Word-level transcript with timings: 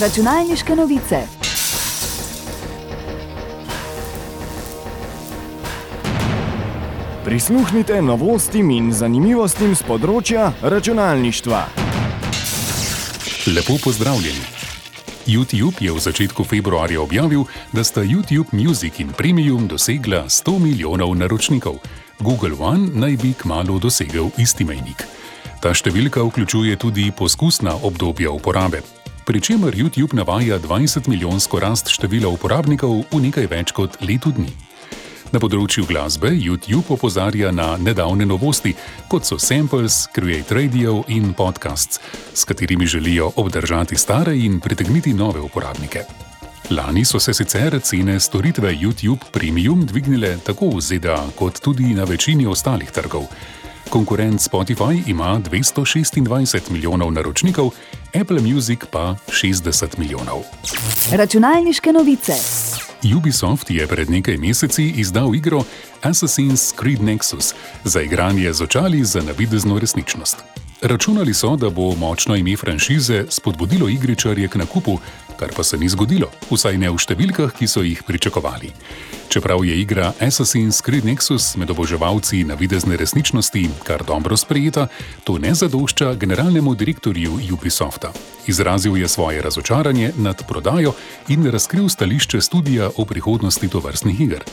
Računalniške 0.00 0.74
novice. 0.76 1.16
Prisluhnite 7.24 8.02
novostim 8.02 8.72
in 8.74 8.88
zanimivostim 8.92 9.76
z 9.78 9.86
področja 9.86 10.48
računalništva. 10.62 11.60
Lepo 13.54 13.76
pozdravljeni. 13.84 14.42
YouTube 15.30 15.78
je 15.78 15.94
v 15.94 16.02
začetku 16.02 16.42
februarja 16.42 16.98
objavil, 16.98 17.46
da 17.72 17.84
sta 17.84 18.02
YouTube 18.02 18.50
Music 18.50 18.98
in 18.98 19.14
Premium 19.14 19.70
dosegla 19.70 20.24
100 20.26 20.58
milijonov 20.58 21.14
naročnikov. 21.14 21.78
Google 22.18 22.58
One 22.58 22.90
naj 22.94 23.16
bi 23.22 23.32
kmalo 23.38 23.78
dosegel 23.78 24.34
isti 24.42 24.66
mejnik. 24.66 25.06
Ta 25.62 25.70
številka 25.70 26.26
vključuje 26.26 26.82
tudi 26.82 27.12
poskusna 27.14 27.78
obdobja 27.78 28.34
uporabe. 28.34 28.82
Pričemer 29.24 29.74
YouTube 29.74 30.14
navaja 30.14 30.58
20 30.58 31.08
milijonsko 31.08 31.60
rast 31.60 31.88
števila 31.88 32.28
uporabnikov 32.28 33.04
v 33.12 33.20
nekaj 33.24 33.46
več 33.48 33.72
kot 33.72 33.96
letu 34.04 34.28
dni. 34.36 34.50
Na 35.32 35.40
področju 35.40 35.86
glasbe 35.88 36.28
YouTube 36.28 36.92
opozarja 36.92 37.48
na 37.48 37.70
nedavne 37.80 38.26
novosti, 38.28 38.74
kot 39.08 39.24
so 39.24 39.38
samples, 39.40 40.04
Create 40.12 40.52
Radio 40.52 41.00
in 41.08 41.32
podcasts, 41.32 42.02
s 42.34 42.44
katerimi 42.44 42.86
želijo 42.86 43.32
obdržati 43.40 43.96
stare 43.96 44.36
in 44.36 44.60
pritegniti 44.60 45.16
nove 45.16 45.40
uporabnike. 45.40 46.04
Lani 46.70 47.04
so 47.04 47.18
se 47.18 47.32
sicer 47.32 47.80
cene 47.80 48.20
storitve 48.20 48.76
YouTube 48.76 49.32
Premium 49.32 49.86
dvignile 49.86 50.36
tako 50.44 50.76
v 50.76 50.84
ZDA, 50.84 51.20
kot 51.36 51.64
tudi 51.64 51.94
na 51.96 52.04
večini 52.04 52.46
ostalih 52.46 52.92
trgov. 52.92 53.24
Konkurent 53.94 54.40
Spotify 54.40 55.02
ima 55.06 55.40
226 55.50 56.70
milijonov 56.70 57.12
naročnikov, 57.12 57.70
Apple 58.20 58.40
Music 58.40 58.78
pa 58.90 59.14
60 59.28 59.98
milijonov. 59.98 60.42
Računalniške 61.12 61.92
novice. 61.92 62.32
Ubisoft 63.16 63.70
je 63.70 63.86
pred 63.86 64.10
nekaj 64.10 64.36
meseci 64.36 64.92
izdal 64.96 65.34
igro 65.34 65.62
Assassin's 66.02 66.74
Creed 66.80 67.00
Nexus 67.00 67.54
za 67.84 68.02
igranje 68.02 68.52
z 68.52 68.62
očali 68.62 69.04
za 69.04 69.22
navidezno 69.22 69.78
resničnost. 69.78 70.36
Računali 70.82 71.34
so, 71.34 71.56
da 71.56 71.70
bo 71.70 71.94
močno 71.94 72.36
ime 72.36 72.56
franšize 72.56 73.24
spodbudilo 73.28 73.88
igričarje 73.88 74.48
k 74.48 74.54
nakupu, 74.54 74.98
kar 75.36 75.48
pa 75.56 75.62
se 75.62 75.78
ni 75.78 75.88
zgodilo, 75.88 76.30
vsaj 76.50 76.78
ne 76.78 76.90
v 76.90 76.98
številkah, 76.98 77.54
ki 77.56 77.68
so 77.68 77.82
jih 77.82 78.02
pričakovali. 78.02 78.72
Čeprav 79.34 79.64
je 79.64 79.80
igra 79.80 80.12
Assassin's 80.20 80.82
Creed 80.84 81.04
Nexus 81.04 81.56
med 81.56 81.70
oboževalci 81.70 82.44
navidezne 82.44 82.96
resničnosti 82.96 83.68
kar 83.82 84.04
dobro 84.06 84.36
sprejeta, 84.36 84.86
to 85.24 85.38
ne 85.38 85.54
zadošča 85.54 86.14
generalnemu 86.14 86.74
direktorju 86.74 87.32
Ubisofta. 87.52 88.12
Izrazil 88.46 88.96
je 88.96 89.08
svoje 89.08 89.42
razočaranje 89.42 90.12
nad 90.16 90.46
prodajo 90.48 90.92
in 91.28 91.50
razkril 91.50 91.88
stališče 91.88 92.40
studija 92.40 92.90
o 92.96 93.04
prihodnosti 93.04 93.68
tovrstnih 93.68 94.20
iger. 94.20 94.44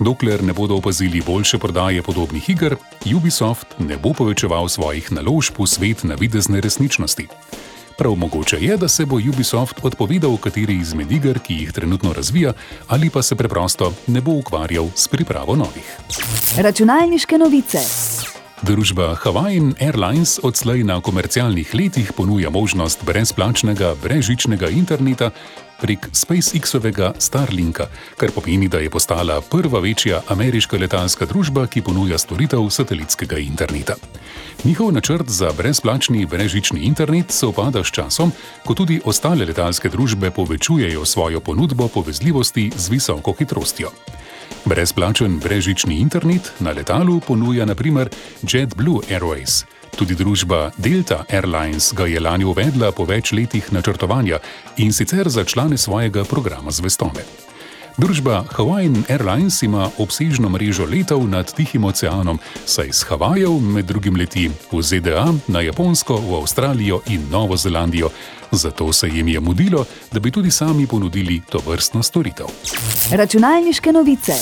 Dokler 0.00 0.44
ne 0.44 0.52
bodo 0.52 0.74
opazili 0.74 1.22
boljše 1.26 1.58
prodaje 1.58 2.02
podobnih 2.02 2.50
iger, 2.50 2.76
Ubisoft 3.16 3.66
ne 3.78 3.96
bo 3.96 4.12
povečeval 4.12 4.68
svojih 4.68 5.12
naložb 5.12 5.54
v 5.58 5.66
svet 5.66 6.04
navidezne 6.04 6.60
resničnosti. 6.60 7.26
Prav 7.98 8.14
mogoče 8.14 8.56
je, 8.60 8.76
da 8.76 8.88
se 8.88 9.06
bo 9.06 9.16
Ubisoft 9.16 9.80
odpovedal 9.82 10.36
kateri 10.36 10.76
izmed 10.76 11.12
iger, 11.12 11.38
ki 11.38 11.54
jih 11.54 11.72
trenutno 11.72 12.12
razvija, 12.12 12.52
ali 12.88 13.10
pa 13.10 13.22
se 13.22 13.36
preprosto 13.36 13.92
ne 14.06 14.20
bo 14.20 14.32
ukvarjal 14.32 14.86
s 14.94 15.08
pripravo 15.08 15.56
novih. 15.56 15.98
Računalniške 16.56 17.38
novice. 17.38 17.78
Družba 18.58 19.14
Hawaiian 19.14 19.74
Airlines 19.78 20.40
odslej 20.42 20.82
na 20.82 20.98
komercialnih 20.98 21.70
letih 21.74 22.10
ponuja 22.10 22.50
možnost 22.50 23.04
brezplačnega 23.06 23.94
brežičnega 24.02 24.66
interneta 24.74 25.30
prek 25.78 26.08
SpaceX-ovega 26.10 27.12
Starlinka, 27.22 27.86
kar 28.18 28.34
pomeni, 28.34 28.66
da 28.68 28.82
je 28.82 28.90
postala 28.90 29.38
prva 29.40 29.78
večja 29.78 30.22
ameriška 30.26 30.74
letalska 30.74 31.26
družba, 31.26 31.68
ki 31.70 31.84
ponuja 31.86 32.18
storitev 32.18 32.66
satelitskega 32.70 33.38
interneta. 33.38 33.94
Njihov 34.64 34.90
načrt 34.92 35.30
za 35.30 35.52
brezplačni 35.54 36.26
brežični 36.26 36.80
internet 36.80 37.30
se 37.30 37.46
opada 37.46 37.84
s 37.84 37.94
časom, 37.94 38.32
ko 38.66 38.74
tudi 38.74 39.00
ostale 39.04 39.46
letalske 39.46 39.88
družbe 39.88 40.30
povečujejo 40.30 41.04
svojo 41.04 41.40
ponudbo 41.40 41.88
povezljivosti 41.88 42.72
z 42.76 42.88
visoko 42.90 43.32
hitrostjo. 43.38 43.94
Brezplačen 44.64 45.38
brežični 45.38 45.98
internet 46.00 46.52
na 46.60 46.70
letalu 46.70 47.20
ponuja 47.20 47.64
naprimer 47.64 48.08
JetBlue 48.42 49.00
Airways. 49.10 49.64
Tudi 49.96 50.14
družba 50.14 50.70
Delta 50.76 51.24
Airlines 51.30 51.92
ga 51.94 52.06
je 52.06 52.20
lani 52.20 52.44
uvedla 52.44 52.92
po 52.92 53.04
več 53.04 53.32
letih 53.32 53.72
načrtovanja 53.72 54.38
in 54.76 54.92
sicer 54.92 55.28
za 55.28 55.44
člane 55.44 55.78
svojega 55.78 56.24
programa 56.24 56.70
zvestobe. 56.70 57.24
Družba 57.98 58.44
Hawaiian 58.54 59.02
Airlines 59.10 59.58
ima 59.66 59.88
obsežno 59.98 60.46
mrežo 60.48 60.84
letov 60.86 61.24
nad 61.26 61.50
Tihim 61.50 61.82
oceanom, 61.82 62.38
saj 62.62 62.92
z 62.94 63.02
Havajev 63.10 63.58
med 63.58 63.90
drugim 63.90 64.14
leti 64.14 64.46
v 64.46 64.82
ZDA, 64.82 65.26
na 65.50 65.60
Japonsko, 65.66 66.14
v 66.14 66.38
Avstralijo 66.38 67.00
in 67.10 67.26
Novo 67.26 67.56
Zelandijo. 67.58 68.10
Zato 68.52 68.92
se 68.92 69.08
jim 69.10 69.28
je 69.28 69.40
mudilo, 69.40 69.82
da 70.12 70.20
bi 70.20 70.30
tudi 70.30 70.50
sami 70.50 70.86
ponudili 70.86 71.42
to 71.50 71.58
vrstno 71.66 72.02
storitev. 72.02 72.46
Računalniške 73.10 73.92
novice. 73.92 74.32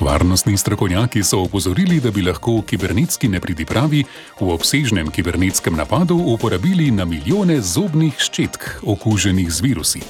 Varnostni 0.00 0.56
strokovnjaki 0.56 1.22
so 1.22 1.42
opozorili, 1.44 2.00
da 2.00 2.10
bi 2.10 2.22
lahko 2.22 2.62
kibernetski 2.62 3.28
nepridipravi 3.28 4.04
v 4.40 4.48
obsežnem 4.48 5.10
kibernetskem 5.10 5.76
napadu 5.76 6.16
uporabili 6.16 6.88
na 6.90 7.04
milijone 7.04 7.60
zobnih 7.60 8.16
ščetk 8.16 8.80
okuženih 8.86 9.52
z 9.52 9.60
virusi. 9.60 10.00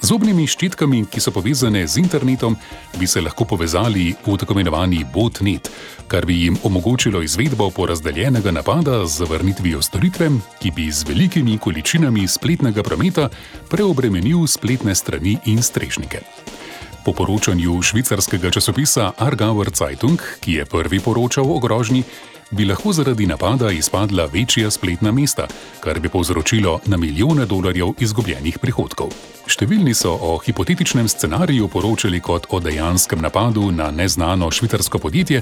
Zobnimi 0.00 0.46
ščitkami, 0.48 1.04
ki 1.12 1.20
so 1.20 1.32
povezane 1.34 1.82
z 1.86 2.00
internetom, 2.00 2.56
bi 2.98 3.06
se 3.06 3.20
lahko 3.20 3.44
povezali 3.44 4.14
v 4.26 4.36
tako 4.40 4.56
imenovani 4.56 5.04
botnet, 5.14 5.70
kar 6.08 6.26
bi 6.26 6.38
jim 6.44 6.56
omogočilo 6.64 7.22
izvedbo 7.22 7.70
porazdeljenega 7.70 8.50
napada 8.50 9.04
z 9.06 9.22
zavrnitvijo 9.22 9.82
storitve, 9.82 10.30
ki 10.60 10.72
bi 10.76 10.90
z 10.92 11.04
velikimi 11.08 11.58
količinami 11.58 12.28
spletnega 12.28 12.82
prometa 12.82 13.28
preobremenil 13.68 14.46
spletne 14.46 14.94
strani 14.94 15.38
in 15.44 15.62
strežnike. 15.62 16.24
Po 17.04 17.12
poročanju 17.16 17.82
švicarskega 17.82 18.50
časopisa 18.50 19.12
Argauer 19.18 19.70
Zeitung, 19.72 20.20
ki 20.40 20.60
je 20.60 20.64
prvi 20.68 21.00
poročal 21.00 21.48
o 21.48 21.58
grožnji, 21.58 22.04
bi 22.50 22.64
lahko 22.64 22.92
zaradi 22.92 23.26
napada 23.26 23.70
izpadla 23.70 24.24
večja 24.32 24.70
spletna 24.70 25.12
mesta, 25.12 25.46
kar 25.80 26.00
bi 26.00 26.08
povzročilo 26.08 26.80
na 26.86 26.96
milijone 26.96 27.46
dolarjev 27.46 27.94
izgubljenih 27.98 28.58
prihodkov. 28.58 29.12
Številni 29.50 29.94
so 29.94 30.12
o 30.14 30.36
hipotetičnem 30.38 31.08
scenariju 31.08 31.68
poročali 31.68 32.20
kot 32.22 32.46
o 32.50 32.60
dejanskem 32.60 33.22
napadu 33.22 33.70
na 33.74 33.90
neznano 33.90 34.50
švicarsko 34.50 34.98
podjetje, 35.02 35.40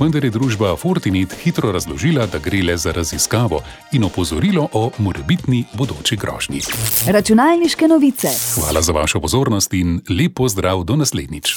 vendar 0.00 0.24
je 0.24 0.32
družba 0.32 0.76
Fortinet 0.80 1.34
hitro 1.42 1.72
razložila, 1.72 2.26
da 2.26 2.40
gre 2.40 2.62
le 2.64 2.76
za 2.76 2.92
raziskavo 2.96 3.60
in 3.92 4.04
opozorilo 4.08 4.68
o 4.72 4.90
morebitni 4.98 5.64
bodoči 5.74 6.16
grožnji. 6.16 6.62
Računalniške 7.08 7.88
novice. 7.88 8.32
Hvala 8.54 8.82
za 8.82 8.96
vašo 8.96 9.20
pozornost 9.20 9.74
in 9.74 10.00
lepo 10.08 10.48
zdrav 10.48 10.84
do 10.84 10.96
naslednjič. 10.96 11.56